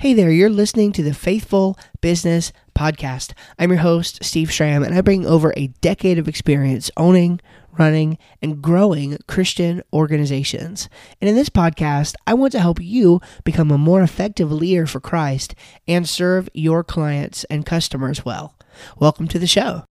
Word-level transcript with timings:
Hey 0.00 0.14
there, 0.14 0.30
you're 0.30 0.48
listening 0.48 0.92
to 0.92 1.02
the 1.02 1.12
Faithful 1.12 1.76
Business 2.00 2.54
Podcast. 2.74 3.34
I'm 3.58 3.68
your 3.68 3.80
host, 3.80 4.24
Steve 4.24 4.50
Schramm, 4.50 4.82
and 4.82 4.94
I 4.94 5.02
bring 5.02 5.26
over 5.26 5.52
a 5.54 5.66
decade 5.82 6.18
of 6.18 6.26
experience 6.26 6.90
owning, 6.96 7.38
running, 7.76 8.16
and 8.40 8.62
growing 8.62 9.18
Christian 9.28 9.82
organizations. 9.92 10.88
And 11.20 11.28
in 11.28 11.36
this 11.36 11.50
podcast, 11.50 12.14
I 12.26 12.32
want 12.32 12.52
to 12.52 12.60
help 12.60 12.80
you 12.80 13.20
become 13.44 13.70
a 13.70 13.76
more 13.76 14.00
effective 14.00 14.50
leader 14.50 14.86
for 14.86 15.00
Christ 15.00 15.54
and 15.86 16.08
serve 16.08 16.48
your 16.54 16.82
clients 16.82 17.44
and 17.50 17.66
customers 17.66 18.24
well. 18.24 18.56
Welcome 18.98 19.28
to 19.28 19.38
the 19.38 19.46
show. 19.46 19.84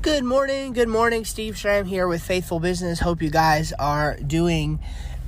Good 0.00 0.22
morning, 0.22 0.74
good 0.74 0.88
morning. 0.88 1.24
Steve 1.24 1.58
Schramm 1.58 1.86
here 1.86 2.06
with 2.06 2.22
Faithful 2.22 2.60
Business. 2.60 3.00
Hope 3.00 3.20
you 3.20 3.30
guys 3.30 3.72
are 3.80 4.16
doing 4.24 4.78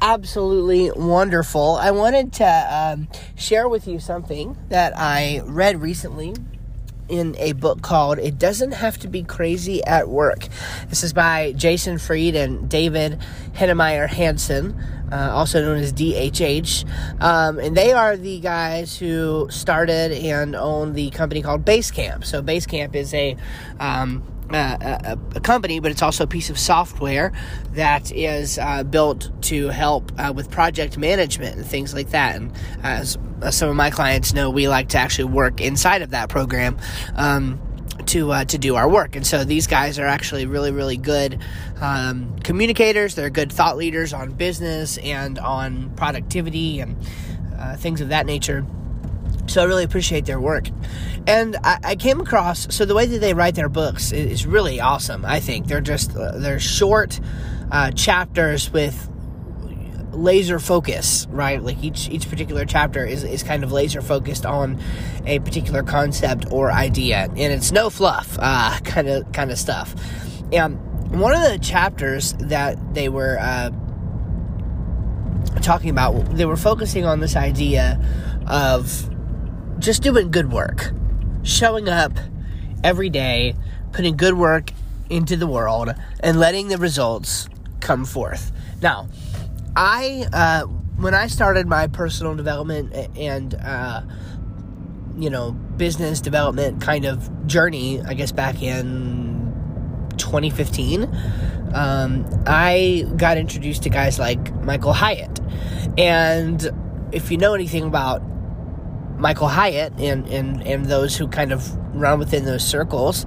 absolutely 0.02 0.90
wonderful. 0.90 1.76
I 1.76 1.92
wanted 1.92 2.32
to 2.34 2.44
um, 2.44 3.08
share 3.36 3.68
with 3.68 3.86
you 3.86 4.00
something 4.00 4.56
that 4.68 4.92
I 4.96 5.42
read 5.44 5.80
recently 5.80 6.34
in 7.12 7.36
a 7.38 7.52
book 7.52 7.82
called 7.82 8.18
It 8.18 8.38
Doesn't 8.38 8.72
Have 8.72 8.98
to 9.00 9.08
Be 9.08 9.22
Crazy 9.22 9.84
at 9.84 10.08
Work. 10.08 10.48
This 10.88 11.04
is 11.04 11.12
by 11.12 11.52
Jason 11.52 11.98
Fried 11.98 12.34
and 12.34 12.70
David 12.70 13.20
Heinemeier 13.52 14.08
Hansson, 14.08 14.74
uh, 15.12 15.30
also 15.30 15.60
known 15.60 15.76
as 15.76 15.92
DHH. 15.92 16.86
Um, 17.20 17.58
and 17.58 17.76
they 17.76 17.92
are 17.92 18.16
the 18.16 18.40
guys 18.40 18.96
who 18.96 19.46
started 19.50 20.12
and 20.12 20.56
own 20.56 20.94
the 20.94 21.10
company 21.10 21.42
called 21.42 21.66
Basecamp. 21.66 22.24
So, 22.24 22.42
Basecamp 22.42 22.94
is 22.94 23.12
a 23.12 23.36
um, 23.78 24.26
a, 24.54 25.18
a, 25.34 25.40
company, 25.40 25.80
but 25.80 25.90
it's 25.90 26.02
also 26.02 26.24
a 26.24 26.26
piece 26.26 26.50
of 26.50 26.58
software 26.58 27.32
that 27.72 28.12
is 28.12 28.58
uh, 28.58 28.82
built 28.84 29.30
to 29.42 29.68
help 29.68 30.01
uh, 30.18 30.32
with 30.34 30.50
project 30.50 30.98
management 30.98 31.56
and 31.56 31.66
things 31.66 31.94
like 31.94 32.10
that. 32.10 32.36
And 32.36 32.52
as, 32.82 33.18
some 33.50 33.68
of 33.68 33.76
my 33.76 33.90
clients 33.90 34.32
know, 34.32 34.50
we 34.50 34.68
like 34.68 34.90
to 34.90 34.98
actually 34.98 35.32
work 35.32 35.60
inside 35.60 36.02
of 36.02 36.10
that 36.10 36.28
program. 36.28 36.78
Um, 37.14 37.60
to 38.06 38.32
uh, 38.32 38.44
to 38.44 38.58
do 38.58 38.74
our 38.74 38.88
work. 38.88 39.14
And 39.14 39.24
so 39.24 39.44
these 39.44 39.66
guys 39.68 39.98
are 39.98 40.06
actually 40.06 40.46
really 40.46 40.72
really 40.72 40.96
good 40.96 41.38
um, 41.80 42.36
communicators. 42.40 43.14
They're 43.14 43.30
good 43.30 43.52
thought 43.52 43.76
leaders 43.76 44.12
on 44.12 44.32
business 44.32 44.98
and 44.98 45.38
on 45.38 45.90
productivity 45.94 46.80
and 46.80 46.96
uh, 47.58 47.76
things 47.76 48.00
of 48.00 48.08
that 48.08 48.26
nature. 48.26 48.66
So 49.46 49.62
I 49.62 49.64
really 49.66 49.84
appreciate 49.84 50.24
their 50.24 50.40
work. 50.40 50.68
And 51.26 51.56
I, 51.62 51.78
I, 51.84 51.96
came 51.96 52.20
across, 52.20 52.74
so 52.74 52.84
the 52.84 52.94
way 52.94 53.06
that 53.06 53.18
they 53.18 53.34
write 53.34 53.54
their 53.54 53.68
books 53.68 54.12
is, 54.12 54.46
really 54.46 54.80
awesome, 54.80 55.24
I 55.24 55.40
think. 55.40 55.66
They're 55.66 55.80
just, 55.80 56.16
uh, 56.16 56.38
they're 56.38 56.58
short 56.58 57.20
uh, 57.70 57.90
chapters 57.90 58.72
with 58.72 59.08
laser 60.12 60.58
focus, 60.58 61.26
right? 61.30 61.62
Like 61.62 61.82
each 61.82 62.08
each 62.08 62.28
particular 62.28 62.64
chapter 62.64 63.04
is, 63.04 63.24
is 63.24 63.42
kind 63.42 63.64
of 63.64 63.72
laser 63.72 64.02
focused 64.02 64.46
on 64.46 64.80
a 65.26 65.38
particular 65.40 65.82
concept 65.82 66.46
or 66.50 66.70
idea, 66.70 67.28
and 67.28 67.38
it's 67.38 67.72
no 67.72 67.90
fluff, 67.90 68.36
kind 68.38 69.08
of 69.08 69.30
kind 69.32 69.50
of 69.50 69.58
stuff. 69.58 69.94
And 70.52 70.78
one 71.18 71.34
of 71.34 71.42
the 71.42 71.58
chapters 71.58 72.34
that 72.34 72.94
they 72.94 73.08
were 73.08 73.38
uh, 73.40 73.70
talking 75.60 75.90
about, 75.90 76.36
they 76.36 76.44
were 76.44 76.56
focusing 76.56 77.04
on 77.04 77.20
this 77.20 77.36
idea 77.36 78.00
of 78.46 79.08
just 79.78 80.02
doing 80.02 80.30
good 80.30 80.52
work, 80.52 80.92
showing 81.42 81.88
up 81.88 82.12
every 82.84 83.10
day, 83.10 83.54
putting 83.92 84.16
good 84.16 84.34
work 84.34 84.72
into 85.10 85.36
the 85.36 85.46
world, 85.46 85.90
and 86.20 86.38
letting 86.38 86.68
the 86.68 86.78
results 86.78 87.48
come 87.80 88.04
forth. 88.04 88.52
Now, 88.80 89.08
I, 89.74 90.26
uh, 90.32 90.66
when 90.96 91.14
I 91.14 91.26
started 91.26 91.66
my 91.66 91.86
personal 91.86 92.34
development 92.34 92.92
and, 93.16 93.54
uh, 93.54 94.02
you 95.16 95.30
know, 95.30 95.52
business 95.52 96.20
development 96.20 96.80
kind 96.80 97.04
of 97.04 97.46
journey, 97.46 98.00
I 98.02 98.14
guess 98.14 98.32
back 98.32 98.62
in 98.62 100.12
2015, 100.18 101.04
um, 101.74 102.26
I 102.46 103.06
got 103.16 103.38
introduced 103.38 103.82
to 103.84 103.88
guys 103.88 104.18
like 104.18 104.54
Michael 104.62 104.92
Hyatt. 104.92 105.40
And 105.98 106.68
if 107.12 107.30
you 107.30 107.38
know 107.38 107.54
anything 107.54 107.84
about 107.84 108.22
Michael 109.18 109.48
Hyatt 109.48 109.92
and, 109.98 110.26
and, 110.28 110.62
and 110.66 110.86
those 110.86 111.16
who 111.16 111.28
kind 111.28 111.52
of 111.52 111.74
run 111.94 112.18
within 112.18 112.44
those 112.44 112.64
circles, 112.64 113.24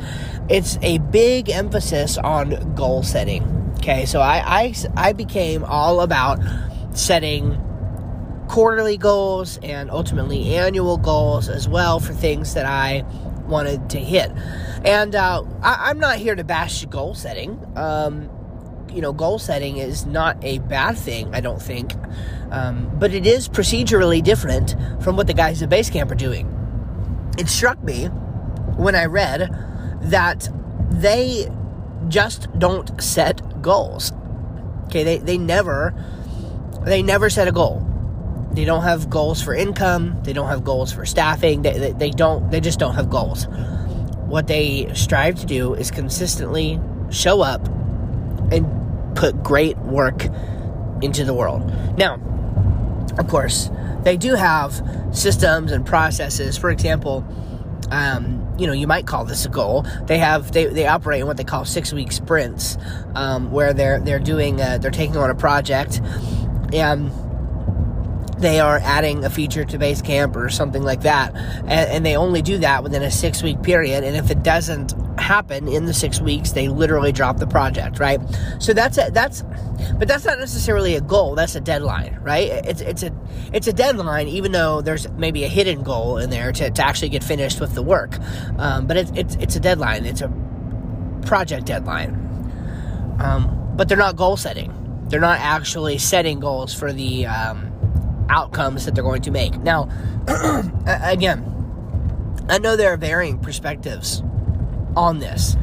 it's 0.49 0.77
a 0.81 0.97
big 0.97 1.49
emphasis 1.49 2.17
on 2.17 2.75
goal 2.75 3.01
setting. 3.01 3.64
Okay, 3.85 4.07
so 4.07 4.19
I, 4.19 4.63
I, 4.63 4.75
I 4.97 5.13
became 5.13 5.63
all 5.63 6.01
about 6.01 6.39
setting 6.95 7.61
quarterly 8.49 8.97
goals 8.97 9.59
and 9.61 9.91
ultimately 9.91 10.55
annual 10.55 10.97
goals 10.97 11.49
as 11.49 11.67
well 11.67 11.99
for 11.99 12.11
things 12.11 12.55
that 12.55 12.65
I 12.65 13.05
wanted 13.45 13.91
to 13.91 13.99
hit. 13.99 14.31
And 14.83 15.13
uh, 15.13 15.43
I, 15.61 15.91
am 15.91 15.99
not 15.99 16.17
here 16.17 16.33
to 16.33 16.43
bash 16.43 16.83
goal 16.85 17.13
setting. 17.13 17.63
Um, 17.75 18.27
you 18.91 19.01
know, 19.01 19.13
goal 19.13 19.37
setting 19.37 19.77
is 19.77 20.07
not 20.07 20.43
a 20.43 20.57
bad 20.57 20.97
thing, 20.97 21.35
I 21.35 21.39
don't 21.39 21.61
think. 21.61 21.93
Um, 22.49 22.89
but 22.95 23.13
it 23.13 23.27
is 23.27 23.47
procedurally 23.47 24.23
different 24.23 24.75
from 25.03 25.15
what 25.15 25.27
the 25.27 25.35
guys 25.35 25.61
at 25.61 25.69
Basecamp 25.69 26.09
are 26.09 26.15
doing. 26.15 26.49
It 27.37 27.49
struck 27.49 27.83
me 27.83 28.05
when 28.07 28.95
I 28.95 29.05
read 29.05 29.47
that 30.01 30.49
they 30.89 31.51
just 32.07 32.47
don't 32.57 32.99
set 33.01 33.54
goals. 33.65 34.13
Okay, 34.85 35.03
they, 35.03 35.17
they 35.17 35.37
never 35.37 35.93
they 36.85 37.01
never 37.01 37.29
set 37.29 37.47
a 37.47 37.51
goal. 37.51 37.81
They 38.53 38.63
don't 38.63 38.83
have 38.83 39.09
goals 39.09 39.41
for 39.41 39.53
income, 39.53 40.21
they 40.23 40.31
don't 40.31 40.47
have 40.47 40.63
goals 40.63 40.93
for 40.93 41.05
staffing, 41.05 41.63
they, 41.63 41.77
they, 41.77 41.91
they 41.91 42.09
don't 42.11 42.49
they 42.51 42.61
just 42.61 42.79
don't 42.79 42.95
have 42.95 43.09
goals. 43.09 43.47
What 44.27 44.47
they 44.47 44.93
strive 44.93 45.39
to 45.39 45.45
do 45.45 45.73
is 45.73 45.91
consistently 45.91 46.79
show 47.09 47.41
up 47.41 47.67
and 48.51 49.15
put 49.15 49.43
great 49.43 49.77
work 49.79 50.27
into 51.01 51.25
the 51.25 51.33
world. 51.33 51.65
Now, 51.97 52.21
of 53.17 53.27
course, 53.27 53.69
they 54.03 54.15
do 54.15 54.35
have 54.35 54.81
systems 55.11 55.71
and 55.71 55.85
processes. 55.85 56.57
For 56.57 56.69
example, 56.69 57.25
um, 57.91 58.55
you 58.57 58.67
know, 58.67 58.73
you 58.73 58.87
might 58.87 59.05
call 59.05 59.25
this 59.25 59.45
a 59.45 59.49
goal. 59.49 59.85
They 60.05 60.17
have 60.17 60.51
they, 60.51 60.65
they 60.65 60.87
operate 60.87 61.21
in 61.21 61.27
what 61.27 61.37
they 61.37 61.43
call 61.43 61.65
six 61.65 61.93
week 61.93 62.11
sprints, 62.11 62.77
um, 63.15 63.51
where 63.51 63.73
they're 63.73 63.99
they're 63.99 64.19
doing 64.19 64.61
uh, 64.61 64.77
they're 64.77 64.91
taking 64.91 65.17
on 65.17 65.29
a 65.29 65.35
project 65.35 66.01
and 66.73 67.11
they 68.45 68.59
are 68.59 68.79
adding 68.83 69.23
a 69.25 69.29
feature 69.29 69.65
to 69.65 69.77
Basecamp 69.77 70.35
or 70.35 70.49
something 70.49 70.83
like 70.83 71.01
that, 71.01 71.35
and, 71.35 71.69
and 71.69 72.05
they 72.05 72.15
only 72.15 72.41
do 72.41 72.57
that 72.59 72.83
within 72.83 73.01
a 73.01 73.11
six 73.11 73.41
week 73.41 73.61
period. 73.63 74.03
And 74.03 74.15
if 74.15 74.29
it 74.29 74.43
doesn't 74.43 74.93
happen 75.19 75.67
in 75.67 75.85
the 75.85 75.93
six 75.93 76.21
weeks, 76.21 76.51
they 76.51 76.67
literally 76.67 77.11
drop 77.11 77.37
the 77.37 77.47
project, 77.47 77.99
right? 77.99 78.19
So 78.59 78.73
that's 78.73 78.97
a, 78.97 79.09
that's, 79.11 79.41
but 79.97 80.07
that's 80.07 80.25
not 80.25 80.39
necessarily 80.39 80.95
a 80.95 81.01
goal. 81.01 81.35
That's 81.35 81.55
a 81.55 81.61
deadline, 81.61 82.19
right? 82.21 82.49
It's 82.65 82.81
it's 82.81 83.03
a 83.03 83.11
it's 83.51 83.67
a 83.67 83.73
deadline, 83.73 84.27
even 84.27 84.51
though 84.51 84.81
there's 84.81 85.09
maybe 85.11 85.43
a 85.43 85.47
hidden 85.47 85.83
goal 85.83 86.17
in 86.17 86.29
there 86.29 86.51
to, 86.51 86.69
to 86.69 86.85
actually 86.85 87.09
get 87.09 87.23
finished 87.23 87.59
with 87.59 87.73
the 87.73 87.81
work. 87.81 88.17
Um, 88.57 88.87
but 88.87 88.97
it's 88.97 89.11
it's 89.15 89.35
it's 89.35 89.55
a 89.55 89.59
deadline. 89.59 90.05
It's 90.05 90.21
a 90.21 90.31
project 91.25 91.65
deadline. 91.65 92.13
Um, 93.19 93.73
but 93.75 93.87
they're 93.89 93.97
not 93.97 94.15
goal 94.15 94.37
setting. 94.37 94.71
They're 95.09 95.19
not 95.19 95.39
actually 95.39 95.97
setting 95.97 96.39
goals 96.39 96.73
for 96.73 96.91
the 96.91 97.27
um, 97.27 97.71
outcomes 98.29 98.85
that 98.85 98.95
they're 98.95 99.03
going 99.03 99.21
to 99.23 99.31
make. 99.31 99.57
Now, 99.57 99.89
again, 100.87 101.51
I 102.49 102.59
know 102.59 102.75
there 102.75 102.93
are 102.93 102.97
varying 102.97 103.39
perspectives 103.39 104.21
on 104.95 105.19
this. 105.19 105.55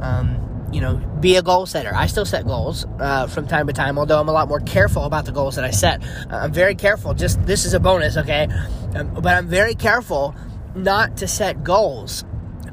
Um, 0.00 0.68
you 0.72 0.80
know, 0.80 0.96
be 1.20 1.36
a 1.36 1.42
goal 1.42 1.66
setter. 1.66 1.92
I 1.94 2.06
still 2.06 2.24
set 2.24 2.46
goals 2.46 2.86
uh, 3.00 3.26
from 3.26 3.46
time 3.46 3.66
to 3.66 3.72
time, 3.72 3.98
although 3.98 4.20
I'm 4.20 4.28
a 4.28 4.32
lot 4.32 4.48
more 4.48 4.60
careful 4.60 5.04
about 5.04 5.24
the 5.24 5.32
goals 5.32 5.56
that 5.56 5.64
I 5.64 5.70
set. 5.70 6.02
I'm 6.30 6.52
very 6.52 6.76
careful. 6.76 7.12
Just 7.14 7.44
this 7.44 7.64
is 7.64 7.74
a 7.74 7.80
bonus, 7.80 8.16
okay? 8.16 8.46
Um, 8.94 9.14
but 9.14 9.36
I'm 9.36 9.48
very 9.48 9.74
careful 9.74 10.34
not 10.74 11.16
to 11.18 11.26
set 11.26 11.64
goals 11.64 12.24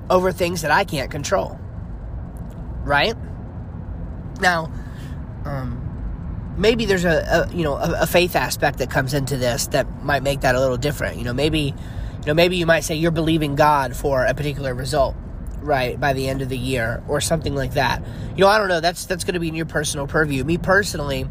over 0.10 0.32
things 0.32 0.62
that 0.62 0.72
I 0.72 0.84
can't 0.84 1.10
control. 1.10 1.60
Right? 2.84 3.16
Now, 4.40 4.72
um, 5.44 5.87
maybe 6.58 6.86
there's 6.86 7.06
a, 7.06 7.48
a 7.50 7.56
you 7.56 7.64
know 7.64 7.76
a, 7.76 8.02
a, 8.02 8.08
faith 8.08 8.36
aspect 8.36 8.80
that 8.80 8.90
comes 8.90 9.14
into 9.14 9.38
this 9.38 9.68
that 9.68 10.04
might 10.04 10.24
make 10.24 10.42
that 10.42 10.56
a 10.56 10.60
little 10.60 10.78
different. 10.78 11.18
You 11.18 11.24
know, 11.24 11.34
maybe 11.34 11.60
you 11.62 12.26
know 12.26 12.34
maybe 12.34 12.58
you 12.58 12.66
might 12.66 12.82
say 12.82 12.96
you're 12.96 13.12
believing 13.12 13.56
God 13.56 13.96
for 13.96 14.26
a 14.26 14.34
particular 14.34 14.74
result 14.74 15.16
right 15.62 16.00
by 16.00 16.14
the 16.14 16.28
end 16.28 16.42
of 16.42 16.50
the 16.50 16.58
year 16.58 17.04
or 17.08 17.22
something 17.22 17.56
like 17.56 17.74
that. 17.74 18.02
You 18.36 18.42
know, 18.42 18.48
I 18.48 18.58
don't 18.58 18.68
know. 18.68 18.80
That's 18.80 19.06
that's 19.06 19.24
going 19.24 19.36
to 19.36 19.40
be 19.40 19.48
in 19.48 19.56
your 19.56 19.66
personal 19.66 20.08
purview. 20.08 20.44
Me 20.44 20.58
personally, 20.58 21.28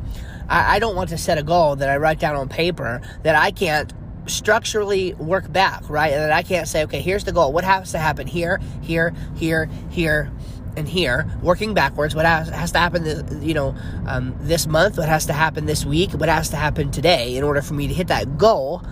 I, 0.48 0.76
I 0.76 0.78
don't 0.78 0.96
want 0.96 1.10
to 1.10 1.18
set 1.18 1.38
a 1.38 1.42
goal 1.42 1.76
that 1.76 1.88
I 1.88 1.96
write 1.96 2.20
down 2.20 2.36
on 2.36 2.48
paper 2.48 3.00
that 3.22 3.34
I 3.34 3.50
can't 3.50 3.92
structurally 4.26 5.14
work 5.14 5.50
back, 5.52 5.88
right? 5.88 6.12
And 6.12 6.22
that 6.22 6.32
I 6.32 6.42
can't 6.42 6.66
say, 6.66 6.84
okay, 6.84 7.00
here's 7.00 7.24
the 7.24 7.32
goal. 7.32 7.52
What 7.52 7.64
has 7.64 7.92
to 7.92 7.98
happen 7.98 8.26
here, 8.26 8.60
here, 8.82 9.14
here, 9.36 9.70
here, 9.90 10.32
and 10.76 10.88
here, 10.88 11.26
working 11.42 11.74
backwards. 11.74 12.14
What 12.14 12.26
has, 12.26 12.72
to 12.72 12.78
happen, 12.78 13.04
this, 13.04 13.22
you 13.42 13.54
know, 13.54 13.74
um, 14.06 14.34
this 14.40 14.66
month? 14.66 14.98
What 14.98 15.08
has 15.08 15.26
to 15.26 15.32
happen 15.32 15.66
this 15.66 15.84
week? 15.84 16.12
What 16.12 16.28
has 16.28 16.50
to 16.50 16.56
happen 16.56 16.90
today 16.90 17.36
in 17.36 17.44
order 17.44 17.62
for 17.62 17.74
me 17.74 17.88
to 17.88 17.94
hit 17.94 18.08
that 18.08 18.36
goal? 18.36 18.82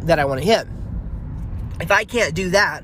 that 0.00 0.18
I 0.18 0.24
want 0.24 0.40
to 0.40 0.46
hit. 0.46 0.66
If 1.80 1.90
I 1.90 2.04
can't 2.04 2.34
do 2.34 2.50
that, 2.50 2.82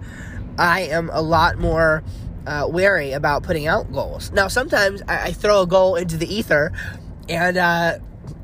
I 0.58 0.82
am 0.82 1.10
a 1.12 1.22
lot 1.22 1.58
more 1.58 2.02
uh, 2.46 2.66
wary 2.68 3.12
about 3.12 3.42
putting 3.42 3.66
out 3.66 3.92
goals. 3.92 4.32
Now, 4.32 4.48
sometimes 4.48 5.02
I, 5.06 5.26
I 5.26 5.32
throw 5.32 5.62
a 5.62 5.66
goal 5.66 5.96
into 5.96 6.16
the 6.16 6.32
ether 6.32 6.72
and, 7.28 7.56
uh, 7.56 7.98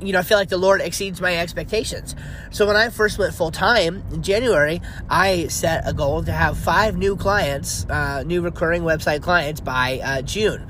you 0.05 0.13
know, 0.13 0.19
I 0.19 0.23
feel 0.23 0.37
like 0.37 0.49
the 0.49 0.57
Lord 0.57 0.81
exceeds 0.81 1.19
my 1.21 1.37
expectations. 1.37 2.15
So 2.51 2.67
when 2.67 2.75
I 2.75 2.89
first 2.89 3.17
went 3.17 3.33
full 3.33 3.51
time 3.51 4.03
in 4.11 4.21
January, 4.23 4.81
I 5.09 5.47
set 5.47 5.87
a 5.87 5.93
goal 5.93 6.23
to 6.23 6.31
have 6.31 6.57
five 6.57 6.97
new 6.97 7.15
clients, 7.15 7.85
uh, 7.89 8.23
new 8.23 8.41
recurring 8.41 8.83
website 8.83 9.21
clients 9.21 9.61
by 9.61 9.99
uh, 10.03 10.21
June, 10.21 10.67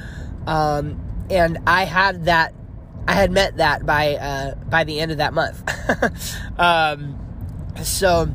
um, 0.48 1.00
and 1.30 1.60
I 1.68 1.86
had 1.86 2.26
that. 2.26 2.54
I 3.08 3.14
had 3.14 3.32
met 3.32 3.58
that 3.58 3.86
by 3.86 4.16
uh, 4.16 4.56
by 4.56 4.84
the 4.84 5.00
end 5.00 5.12
of 5.12 5.18
that 5.20 5.34
month. 5.34 5.64
um, 6.60 7.20
so 7.84 8.28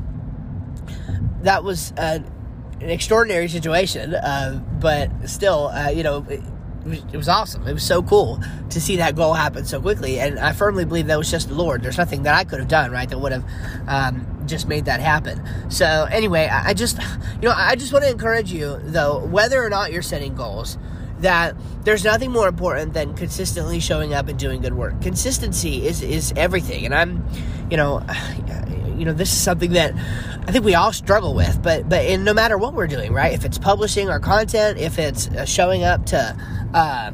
that 1.42 1.64
was 1.64 1.92
an 1.96 2.24
extraordinary 2.80 3.48
situation, 3.48 4.14
uh, 4.14 4.62
but 4.80 5.28
still, 5.28 5.68
uh, 5.68 5.90
you 5.90 6.02
know. 6.02 6.26
It, 6.86 7.02
it 7.12 7.16
was 7.16 7.28
awesome. 7.28 7.66
It 7.66 7.72
was 7.72 7.82
so 7.82 8.02
cool 8.02 8.40
to 8.70 8.80
see 8.80 8.96
that 8.96 9.16
goal 9.16 9.34
happen 9.34 9.64
so 9.64 9.80
quickly. 9.80 10.18
And 10.20 10.38
I 10.38 10.52
firmly 10.52 10.84
believe 10.84 11.06
that 11.08 11.18
was 11.18 11.30
just 11.30 11.48
the 11.48 11.54
Lord. 11.54 11.82
There's 11.82 11.98
nothing 11.98 12.22
that 12.24 12.34
I 12.34 12.44
could 12.44 12.58
have 12.58 12.68
done, 12.68 12.90
right, 12.90 13.08
that 13.08 13.18
would 13.18 13.32
have 13.32 13.44
um, 13.86 14.26
just 14.46 14.66
made 14.68 14.86
that 14.86 15.00
happen. 15.00 15.42
So, 15.70 16.06
anyway, 16.10 16.48
I 16.50 16.74
just, 16.74 16.98
you 17.40 17.48
know, 17.48 17.54
I 17.54 17.76
just 17.76 17.92
want 17.92 18.04
to 18.04 18.10
encourage 18.10 18.52
you, 18.52 18.78
though, 18.82 19.24
whether 19.26 19.62
or 19.62 19.70
not 19.70 19.92
you're 19.92 20.02
setting 20.02 20.34
goals, 20.34 20.78
that 21.20 21.54
there's 21.84 22.02
nothing 22.02 22.32
more 22.32 22.48
important 22.48 22.94
than 22.94 23.14
consistently 23.14 23.78
showing 23.78 24.14
up 24.14 24.28
and 24.28 24.38
doing 24.38 24.62
good 24.62 24.74
work. 24.74 25.00
Consistency 25.02 25.86
is, 25.86 26.02
is 26.02 26.32
everything. 26.34 26.86
And 26.86 26.94
I'm, 26.94 27.28
you 27.70 27.76
know, 27.76 28.02
you 29.00 29.06
know, 29.06 29.14
this 29.14 29.32
is 29.32 29.40
something 29.40 29.72
that 29.72 29.94
I 30.46 30.52
think 30.52 30.62
we 30.62 30.74
all 30.74 30.92
struggle 30.92 31.34
with, 31.34 31.62
but 31.62 31.88
but 31.88 32.04
in 32.04 32.22
no 32.22 32.34
matter 32.34 32.58
what 32.58 32.74
we're 32.74 32.86
doing, 32.86 33.14
right? 33.14 33.32
If 33.32 33.46
it's 33.46 33.56
publishing 33.56 34.10
our 34.10 34.20
content, 34.20 34.78
if 34.78 34.98
it's 34.98 35.28
uh, 35.28 35.46
showing 35.46 35.84
up 35.84 36.04
to, 36.06 36.36
uh, 36.74 37.10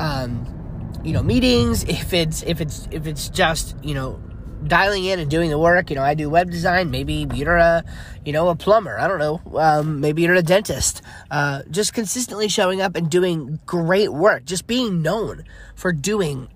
um, 0.00 1.00
you 1.04 1.12
know, 1.12 1.22
meetings, 1.22 1.84
if 1.84 2.12
it's 2.12 2.42
if 2.42 2.60
it's 2.60 2.88
if 2.90 3.06
it's 3.06 3.28
just 3.28 3.76
you 3.84 3.94
know 3.94 4.20
dialing 4.66 5.04
in 5.04 5.20
and 5.20 5.30
doing 5.30 5.48
the 5.48 5.60
work. 5.60 5.90
You 5.90 5.96
know, 5.96 6.02
I 6.02 6.14
do 6.14 6.28
web 6.28 6.50
design. 6.50 6.90
Maybe 6.90 7.28
you're 7.34 7.56
a, 7.56 7.84
you 8.24 8.32
know, 8.32 8.48
a 8.48 8.56
plumber. 8.56 8.98
I 8.98 9.06
don't 9.06 9.20
know. 9.20 9.40
Um, 9.56 10.00
maybe 10.00 10.22
you're 10.22 10.34
a 10.34 10.42
dentist. 10.42 11.02
Uh, 11.30 11.62
just 11.70 11.94
consistently 11.94 12.48
showing 12.48 12.80
up 12.80 12.96
and 12.96 13.08
doing 13.08 13.60
great 13.64 14.12
work. 14.12 14.44
Just 14.44 14.66
being 14.66 15.02
known 15.02 15.44
for 15.76 15.92
doing 15.92 16.48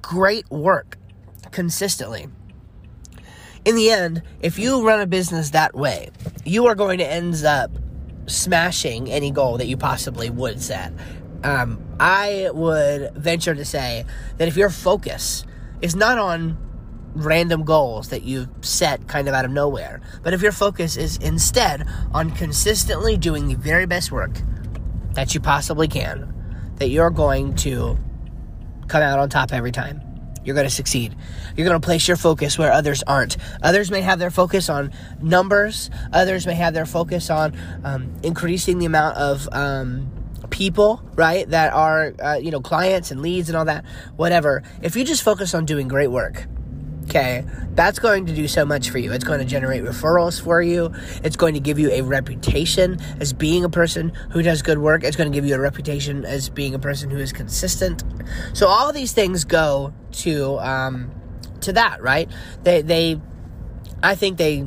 great 0.00 0.48
work 0.48 0.96
consistently 1.50 2.28
in 3.64 3.76
the 3.76 3.90
end, 3.90 4.22
if 4.40 4.58
you 4.58 4.86
run 4.86 5.00
a 5.00 5.06
business 5.06 5.50
that 5.50 5.74
way, 5.74 6.10
you 6.44 6.66
are 6.66 6.74
going 6.74 6.98
to 6.98 7.06
end 7.06 7.44
up 7.44 7.70
smashing 8.26 9.10
any 9.10 9.30
goal 9.30 9.58
that 9.58 9.66
you 9.66 9.76
possibly 9.76 10.30
would 10.30 10.60
set. 10.60 10.92
Um, 11.42 11.82
I 11.98 12.50
would 12.52 13.14
venture 13.14 13.54
to 13.54 13.64
say 13.64 14.04
that 14.38 14.48
if 14.48 14.56
your 14.56 14.70
focus 14.70 15.44
is 15.82 15.94
not 15.96 16.18
on 16.18 16.58
random 17.14 17.64
goals 17.64 18.10
that 18.10 18.22
you 18.22 18.48
set 18.60 19.08
kind 19.08 19.28
of 19.28 19.34
out 19.34 19.44
of 19.44 19.50
nowhere, 19.50 20.00
but 20.22 20.32
if 20.32 20.42
your 20.42 20.52
focus 20.52 20.96
is 20.96 21.16
instead 21.18 21.86
on 22.12 22.30
consistently 22.30 23.16
doing 23.16 23.48
the 23.48 23.56
very 23.56 23.86
best 23.86 24.12
work 24.12 24.40
that 25.14 25.34
you 25.34 25.40
possibly 25.40 25.88
can, 25.88 26.72
that 26.76 26.88
you're 26.88 27.10
going 27.10 27.54
to 27.56 27.98
come 28.86 29.02
out 29.02 29.18
on 29.18 29.28
top 29.28 29.52
every 29.52 29.72
time 29.72 30.00
you're 30.44 30.54
going 30.54 30.66
to 30.66 30.74
succeed. 30.74 31.14
You're 31.56 31.66
going 31.66 31.80
to 31.80 31.84
place 31.84 32.08
your 32.08 32.16
focus 32.16 32.58
where 32.58 32.72
others 32.72 33.02
aren't. 33.06 33.36
Others 33.62 33.90
may 33.90 34.00
have 34.00 34.18
their 34.18 34.30
focus 34.30 34.68
on 34.68 34.92
numbers, 35.20 35.90
others 36.12 36.46
may 36.46 36.54
have 36.54 36.74
their 36.74 36.86
focus 36.86 37.30
on 37.30 37.56
um, 37.84 38.12
increasing 38.22 38.78
the 38.78 38.86
amount 38.86 39.16
of 39.16 39.48
um, 39.52 40.10
people, 40.50 41.02
right, 41.14 41.48
that 41.50 41.72
are, 41.72 42.14
uh, 42.22 42.36
you 42.36 42.50
know, 42.50 42.60
clients 42.60 43.10
and 43.10 43.20
leads 43.22 43.48
and 43.48 43.56
all 43.56 43.64
that, 43.64 43.84
whatever. 44.16 44.62
If 44.82 44.96
you 44.96 45.04
just 45.04 45.22
focus 45.22 45.54
on 45.54 45.64
doing 45.64 45.88
great 45.88 46.08
work, 46.08 46.46
Okay, 47.10 47.44
that's 47.74 47.98
going 47.98 48.26
to 48.26 48.32
do 48.32 48.46
so 48.46 48.64
much 48.64 48.90
for 48.90 48.98
you. 48.98 49.10
It's 49.10 49.24
going 49.24 49.40
to 49.40 49.44
generate 49.44 49.82
referrals 49.82 50.40
for 50.40 50.62
you. 50.62 50.92
It's 51.24 51.34
going 51.34 51.54
to 51.54 51.60
give 51.60 51.76
you 51.76 51.90
a 51.90 52.02
reputation 52.02 53.00
as 53.18 53.32
being 53.32 53.64
a 53.64 53.68
person 53.68 54.12
who 54.30 54.42
does 54.42 54.62
good 54.62 54.78
work. 54.78 55.02
It's 55.02 55.16
going 55.16 55.28
to 55.28 55.36
give 55.36 55.44
you 55.44 55.56
a 55.56 55.58
reputation 55.58 56.24
as 56.24 56.48
being 56.48 56.72
a 56.72 56.78
person 56.78 57.10
who 57.10 57.18
is 57.18 57.32
consistent. 57.32 58.04
So 58.52 58.68
all 58.68 58.92
these 58.92 59.12
things 59.12 59.42
go 59.42 59.92
to 60.12 60.58
um, 60.58 61.10
to 61.60 61.72
that, 61.72 62.02
right? 62.02 62.28
They 62.62 62.82
they, 62.82 63.20
I 64.02 64.14
think 64.14 64.38
they 64.38 64.66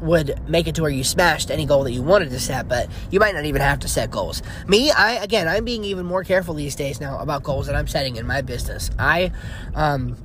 would 0.00 0.48
make 0.48 0.66
it 0.66 0.74
to 0.74 0.82
where 0.82 0.90
you 0.90 1.04
smashed 1.04 1.50
any 1.50 1.64
goal 1.64 1.84
that 1.84 1.92
you 1.92 2.02
wanted 2.02 2.30
to 2.30 2.40
set, 2.40 2.68
but 2.68 2.88
you 3.10 3.20
might 3.20 3.34
not 3.34 3.44
even 3.44 3.62
have 3.62 3.78
to 3.80 3.88
set 3.88 4.10
goals. 4.10 4.42
Me, 4.66 4.90
I 4.90 5.12
again, 5.22 5.48
I'm 5.48 5.64
being 5.64 5.84
even 5.84 6.04
more 6.06 6.24
careful 6.24 6.54
these 6.54 6.74
days 6.74 7.00
now 7.00 7.18
about 7.18 7.42
goals 7.42 7.66
that 7.66 7.76
I'm 7.76 7.86
setting 7.86 8.16
in 8.16 8.26
my 8.26 8.42
business. 8.42 8.90
I 8.98 9.32
um 9.74 10.16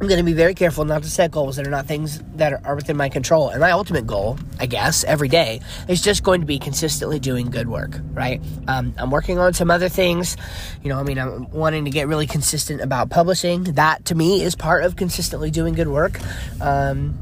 I'm 0.00 0.06
going 0.06 0.18
to 0.18 0.24
be 0.24 0.32
very 0.32 0.54
careful 0.54 0.84
not 0.84 1.02
to 1.02 1.10
set 1.10 1.32
goals 1.32 1.56
that 1.56 1.66
are 1.66 1.70
not 1.70 1.86
things 1.86 2.22
that 2.36 2.64
are 2.64 2.76
within 2.76 2.96
my 2.96 3.08
control. 3.08 3.48
And 3.48 3.60
my 3.60 3.72
ultimate 3.72 4.06
goal, 4.06 4.38
I 4.60 4.66
guess, 4.66 5.02
every 5.02 5.26
day 5.28 5.60
is 5.88 6.00
just 6.00 6.22
going 6.22 6.40
to 6.40 6.46
be 6.46 6.60
consistently 6.60 7.18
doing 7.18 7.50
good 7.50 7.68
work, 7.68 7.98
right? 8.12 8.40
Um, 8.68 8.94
I'm 8.96 9.10
working 9.10 9.40
on 9.40 9.54
some 9.54 9.72
other 9.72 9.88
things. 9.88 10.36
You 10.84 10.90
know, 10.90 11.00
I 11.00 11.02
mean, 11.02 11.18
I'm 11.18 11.50
wanting 11.50 11.84
to 11.86 11.90
get 11.90 12.06
really 12.06 12.28
consistent 12.28 12.80
about 12.80 13.10
publishing. 13.10 13.64
That 13.64 14.04
to 14.04 14.14
me 14.14 14.42
is 14.42 14.54
part 14.54 14.84
of 14.84 14.94
consistently 14.94 15.50
doing 15.50 15.74
good 15.74 15.88
work. 15.88 16.20
Um, 16.60 17.18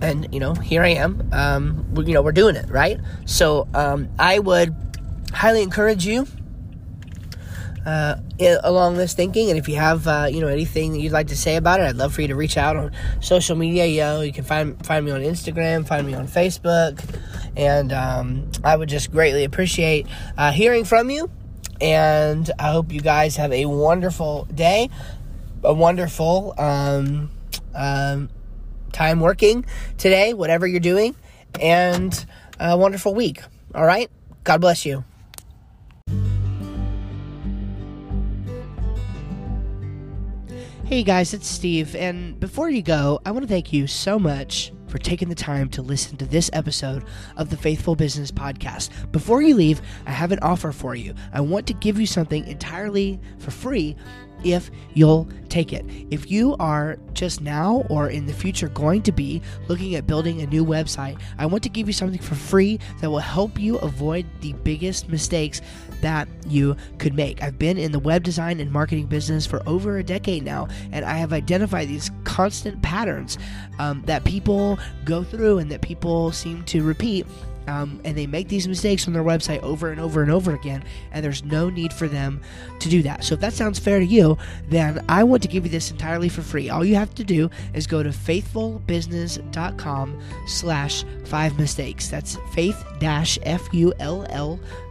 and, 0.00 0.32
you 0.32 0.38
know, 0.38 0.54
here 0.54 0.82
I 0.82 0.90
am. 0.90 1.28
Um, 1.32 1.94
we, 1.94 2.06
you 2.06 2.14
know, 2.14 2.22
we're 2.22 2.30
doing 2.30 2.54
it, 2.54 2.70
right? 2.70 3.00
So 3.26 3.66
um, 3.74 4.08
I 4.20 4.38
would 4.38 4.72
highly 5.32 5.62
encourage 5.62 6.06
you 6.06 6.28
uh, 7.86 8.16
along 8.62 8.96
this 8.96 9.14
thinking. 9.14 9.50
And 9.50 9.58
if 9.58 9.68
you 9.68 9.76
have, 9.76 10.06
uh, 10.06 10.28
you 10.30 10.40
know, 10.40 10.48
anything 10.48 10.92
that 10.92 11.00
you'd 11.00 11.12
like 11.12 11.28
to 11.28 11.36
say 11.36 11.56
about 11.56 11.80
it, 11.80 11.84
I'd 11.84 11.96
love 11.96 12.14
for 12.14 12.22
you 12.22 12.28
to 12.28 12.36
reach 12.36 12.56
out 12.56 12.76
on 12.76 12.92
social 13.20 13.56
media. 13.56 13.86
You 13.86 14.00
know, 14.00 14.20
you 14.20 14.32
can 14.32 14.44
find 14.44 14.84
find 14.84 15.04
me 15.04 15.12
on 15.12 15.22
Instagram, 15.22 15.86
find 15.86 16.06
me 16.06 16.14
on 16.14 16.26
Facebook, 16.26 17.02
and 17.56 17.92
um, 17.92 18.50
I 18.64 18.76
would 18.76 18.88
just 18.88 19.10
greatly 19.10 19.44
appreciate 19.44 20.06
uh, 20.36 20.52
hearing 20.52 20.84
from 20.84 21.10
you. 21.10 21.30
And 21.80 22.50
I 22.58 22.72
hope 22.72 22.92
you 22.92 23.00
guys 23.00 23.36
have 23.36 23.52
a 23.52 23.64
wonderful 23.64 24.46
day, 24.54 24.90
a 25.64 25.72
wonderful 25.72 26.54
um, 26.58 27.30
um, 27.74 28.28
time 28.92 29.20
working 29.20 29.64
today, 29.96 30.34
whatever 30.34 30.66
you're 30.66 30.80
doing, 30.80 31.16
and 31.58 32.26
a 32.58 32.76
wonderful 32.76 33.14
week. 33.14 33.42
All 33.74 33.84
right. 33.84 34.10
God 34.44 34.60
bless 34.60 34.84
you. 34.84 35.04
Hey 40.90 41.04
guys, 41.04 41.32
it's 41.34 41.46
Steve, 41.46 41.94
and 41.94 42.40
before 42.40 42.68
you 42.68 42.82
go, 42.82 43.20
I 43.24 43.30
want 43.30 43.44
to 43.44 43.48
thank 43.48 43.72
you 43.72 43.86
so 43.86 44.18
much 44.18 44.72
for 44.90 44.98
taking 44.98 45.28
the 45.28 45.34
time 45.34 45.68
to 45.70 45.82
listen 45.82 46.16
to 46.18 46.26
this 46.26 46.50
episode 46.52 47.04
of 47.36 47.48
the 47.48 47.56
Faithful 47.56 47.94
Business 47.94 48.30
Podcast. 48.30 48.90
Before 49.12 49.40
you 49.40 49.54
leave, 49.54 49.80
I 50.04 50.10
have 50.10 50.32
an 50.32 50.40
offer 50.40 50.72
for 50.72 50.94
you. 50.94 51.14
I 51.32 51.40
want 51.40 51.66
to 51.68 51.74
give 51.74 52.00
you 52.00 52.06
something 52.06 52.46
entirely 52.46 53.20
for 53.38 53.52
free 53.52 53.96
if 54.44 54.70
you'll 54.94 55.28
take 55.48 55.72
it. 55.72 55.84
If 56.10 56.30
you 56.30 56.56
are 56.58 56.98
just 57.12 57.40
now 57.40 57.84
or 57.90 58.08
in 58.08 58.26
the 58.26 58.32
future 58.32 58.68
going 58.68 59.02
to 59.02 59.12
be 59.12 59.42
looking 59.68 59.94
at 59.94 60.06
building 60.06 60.40
a 60.40 60.46
new 60.46 60.64
website, 60.64 61.20
I 61.38 61.46
want 61.46 61.62
to 61.64 61.68
give 61.68 61.86
you 61.86 61.92
something 61.92 62.20
for 62.20 62.34
free 62.34 62.78
that 63.00 63.10
will 63.10 63.18
help 63.18 63.58
you 63.58 63.76
avoid 63.78 64.26
the 64.40 64.52
biggest 64.52 65.08
mistakes 65.08 65.60
that 66.00 66.28
you 66.46 66.76
could 66.98 67.14
make. 67.14 67.42
I've 67.42 67.58
been 67.58 67.76
in 67.76 67.92
the 67.92 67.98
web 67.98 68.22
design 68.22 68.60
and 68.60 68.72
marketing 68.72 69.06
business 69.06 69.46
for 69.46 69.62
over 69.66 69.98
a 69.98 70.04
decade 70.04 70.44
now, 70.44 70.68
and 70.92 71.04
I 71.04 71.14
have 71.18 71.32
identified 71.32 71.88
these 71.88 72.10
constant 72.30 72.80
patterns 72.80 73.38
um, 73.80 74.02
that 74.06 74.22
people 74.22 74.78
go 75.04 75.24
through 75.24 75.58
and 75.58 75.70
that 75.70 75.80
people 75.80 76.30
seem 76.30 76.62
to 76.64 76.84
repeat 76.84 77.26
um, 77.66 78.00
and 78.04 78.16
they 78.16 78.26
make 78.26 78.48
these 78.48 78.66
mistakes 78.66 79.06
on 79.06 79.12
their 79.12 79.24
website 79.24 79.62
over 79.62 79.90
and 79.90 80.00
over 80.00 80.22
and 80.22 80.30
over 80.30 80.54
again, 80.54 80.82
and 81.12 81.24
there's 81.24 81.44
no 81.44 81.70
need 81.70 81.92
for 81.92 82.08
them 82.08 82.40
to 82.78 82.88
do 82.88 83.02
that. 83.02 83.22
So 83.22 83.34
if 83.34 83.40
that 83.40 83.52
sounds 83.52 83.78
fair 83.78 83.98
to 83.98 84.04
you, 84.04 84.38
then 84.68 85.04
I 85.08 85.24
want 85.24 85.42
to 85.42 85.48
give 85.48 85.64
you 85.64 85.70
this 85.70 85.90
entirely 85.90 86.28
for 86.28 86.42
free. 86.42 86.70
All 86.70 86.84
you 86.84 86.96
have 86.96 87.14
to 87.16 87.24
do 87.24 87.50
is 87.74 87.86
go 87.86 88.02
to 88.02 88.10
faithfulbusiness.com 88.10 90.20
slash 90.46 91.04
five 91.24 91.58
mistakes. 91.58 92.08
That's 92.08 92.36
faith 92.54 92.82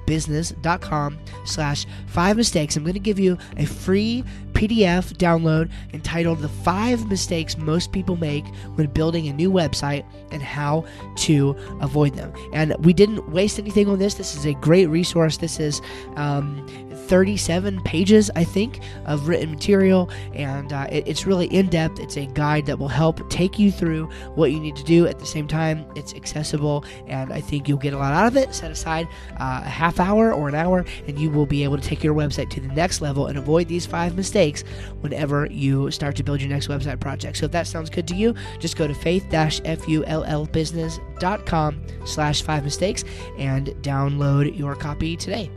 faithfulbusiness.com 0.10 1.20
slash 1.46 1.86
five 2.08 2.38
mistakes. 2.38 2.76
I'm 2.76 2.84
going 2.84 2.94
to 2.94 3.00
give 3.00 3.20
you 3.20 3.38
a 3.58 3.66
free 3.66 4.24
PDF 4.54 5.14
download 5.14 5.72
entitled 5.94 6.40
The 6.40 6.50
Five 6.50 7.08
Mistakes 7.08 7.58
Most 7.58 7.92
People 7.92 8.18
Make 8.18 8.46
When 8.76 8.88
Building 8.88 9.28
a 9.28 9.34
New 9.34 9.52
Website 9.52 10.06
and 10.32 10.42
How 10.42 10.86
to 11.18 11.56
Avoid 11.82 12.16
Them. 12.16 12.34
And 12.54 12.76
we 12.84 12.94
didn't 12.94 13.32
waste 13.32 13.60
anything 13.60 13.88
on 13.88 14.00
this. 14.00 14.16
This 14.16 14.36
is 14.36 14.46
a 14.46 14.54
great 14.56 14.88
resource. 14.88 15.38
This 15.38 15.60
is 15.60 15.82
um, 16.16 16.68
37 17.10 17.82
pages, 17.82 18.30
I 18.36 18.44
think, 18.44 18.82
of 19.06 19.28
written 19.28 19.50
material, 19.50 20.12
and 20.34 20.72
uh, 20.72 20.88
it, 20.92 21.08
it's 21.08 21.26
really 21.26 21.48
in 21.48 21.68
depth. 21.68 22.00
It's 22.00 22.18
a 22.18 22.28
guide 22.28 22.68
that 22.68 22.78
will 22.78 22.88
help 22.88 23.28
take 23.32 23.58
you 23.58 23.72
through 23.72 24.06
what 24.36 24.52
you 24.52 24.60
need 24.60 24.76
to 24.76 24.84
do. 24.84 25.08
At 25.08 25.18
the 25.18 25.26
same 25.26 25.48
time, 25.48 25.86
it's 25.96 26.14
accessible, 26.14 26.86
and 27.08 27.34
I 27.34 27.42
think 27.42 27.68
you'll 27.68 27.80
get 27.80 27.94
a 27.94 27.98
lot 27.98 28.14
out 28.14 28.28
of 28.28 28.38
it. 28.38 28.54
Set 28.54 28.70
aside 28.70 29.08
uh, 29.40 29.62
a 29.66 29.70
hour 30.00 30.34
or 30.34 30.50
an 30.50 30.56
hour, 30.56 30.84
and 31.08 31.20
you 31.20 31.30
will 31.30 31.46
be 31.46 31.64
able 31.64 31.78
to 31.78 31.84
take 31.84 32.04
your 32.04 32.16
website 32.16 32.50
to 32.52 32.60
the 32.60 32.68
next 32.70 33.02
level 33.02 33.28
and 33.28 33.38
avoid 33.38 33.68
these 33.68 33.86
five 33.86 34.16
mistakes 34.16 34.64
whenever 35.02 35.46
you 35.48 35.92
start 35.92 36.16
to 36.16 36.24
build 36.24 36.42
your 36.42 36.50
next 36.50 36.68
website 36.68 37.00
project. 37.00 37.38
So 37.38 37.46
if 37.46 37.52
that 37.52 37.68
sounds 37.68 37.90
good 37.90 38.08
to 38.08 38.16
you, 38.16 38.34
just 38.60 38.78
go 38.78 38.88
to 38.88 38.94
faithfulbusiness.com 38.94 41.86
slash 42.06 42.42
five 42.42 42.64
mistakes 42.64 43.04
and 43.38 43.68
download 43.82 44.58
your 44.58 44.76
copy 44.76 45.16
today. 45.16 45.52